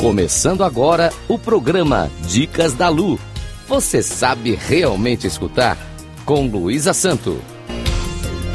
[0.00, 3.18] Começando agora o programa Dicas da Lu.
[3.66, 5.76] Você sabe realmente escutar?
[6.24, 7.40] Com Luísa Santo.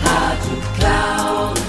[0.02, 1.64] Rádio Cloud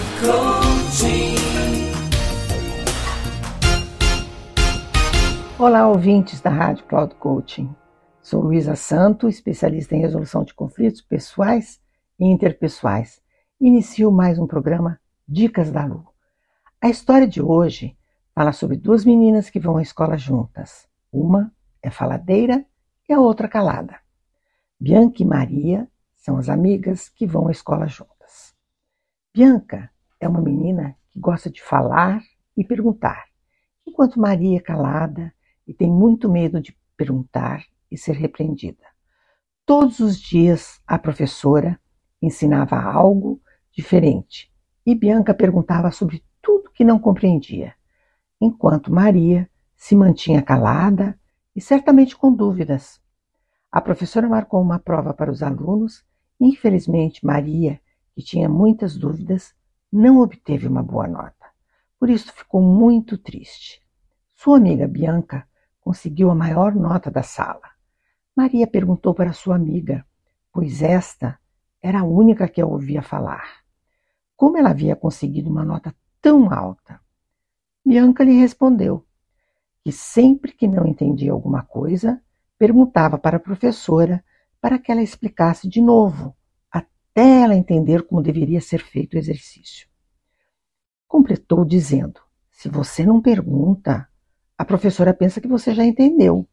[5.58, 7.74] Olá, ouvintes da Rádio Cloud Coaching.
[8.22, 11.80] Sou Luísa Santo, especialista em resolução de conflitos pessoais
[12.18, 13.20] e interpessoais.
[13.60, 16.06] Inicio mais um programa Dicas da Lu.
[16.80, 17.96] A história de hoje
[18.34, 20.88] fala sobre duas meninas que vão à escola juntas.
[21.12, 22.66] Uma é faladeira
[23.08, 24.00] e a outra calada.
[24.78, 28.54] Bianca e Maria são as amigas que vão à escola juntas.
[29.32, 32.20] Bianca é uma menina que gosta de falar
[32.56, 33.24] e perguntar,
[33.86, 35.32] enquanto Maria é calada
[35.66, 38.84] e tem muito medo de perguntar e ser repreendida.
[39.64, 41.80] Todos os dias a professora
[42.20, 44.52] ensinava algo diferente
[44.84, 47.74] e Bianca perguntava sobre tudo que não compreendia
[48.40, 51.18] enquanto Maria se mantinha calada
[51.54, 53.00] e certamente com dúvidas.
[53.70, 56.04] A professora marcou uma prova para os alunos
[56.40, 57.80] e, infelizmente, Maria,
[58.14, 59.54] que tinha muitas dúvidas,
[59.92, 61.46] não obteve uma boa nota.
[61.98, 63.82] Por isso ficou muito triste.
[64.34, 65.46] Sua amiga Bianca
[65.80, 67.74] conseguiu a maior nota da sala.
[68.36, 70.04] Maria perguntou para sua amiga,
[70.52, 71.38] pois esta
[71.82, 73.62] era a única que a ouvia falar.
[74.36, 77.00] Como ela havia conseguido uma nota tão alta?
[77.84, 79.06] Bianca lhe respondeu
[79.84, 82.22] que sempre que não entendia alguma coisa,
[82.58, 84.24] perguntava para a professora
[84.58, 86.34] para que ela explicasse de novo,
[86.70, 89.86] até ela entender como deveria ser feito o exercício.
[91.06, 92.18] Completou dizendo:
[92.50, 94.08] Se você não pergunta,
[94.56, 96.48] a professora pensa que você já entendeu.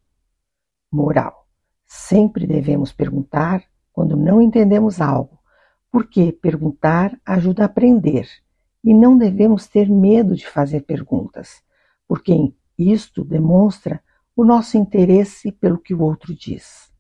[0.92, 1.48] Moral:
[1.86, 5.40] sempre devemos perguntar quando não entendemos algo,
[5.90, 8.28] porque perguntar ajuda a aprender
[8.84, 11.64] e não devemos ter medo de fazer perguntas,
[12.08, 14.04] porque isto demonstra
[14.36, 16.92] o nosso interesse pelo que o outro diz.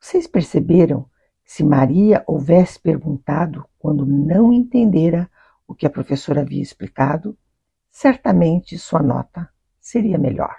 [0.00, 1.08] Vocês perceberam
[1.44, 5.30] que se Maria houvesse perguntado quando não entendera
[5.66, 7.36] o que a professora havia explicado,
[7.90, 9.48] certamente sua nota
[9.80, 10.56] seria melhor.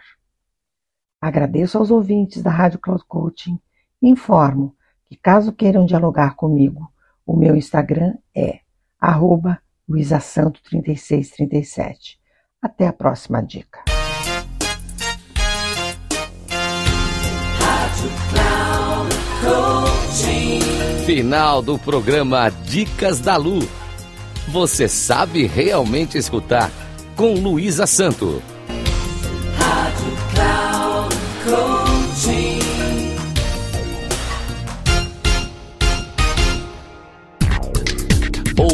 [1.19, 3.59] Agradeço aos ouvintes da Rádio Cloud Coaching
[4.01, 4.75] e informo
[5.05, 6.91] que, caso queiram dialogar comigo,
[7.25, 8.61] o meu Instagram é
[8.99, 12.19] arroba Luísa Santo 3637.
[12.61, 13.83] Até a próxima dica.
[21.05, 23.59] Final do programa Dicas da Lu.
[24.49, 26.69] Você sabe realmente escutar
[27.15, 28.41] com Luísa Santo.